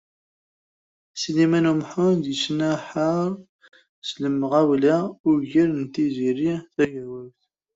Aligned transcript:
Sliman 1.21 1.65
U 1.71 1.73
Muḥ 1.79 1.91
yettnahaṛ 2.29 3.31
s 4.07 4.09
lemɣawla 4.23 4.97
ugar 5.31 5.69
n 5.73 5.83
Tiziri 5.93 6.53
Tagawawt. 6.75 7.41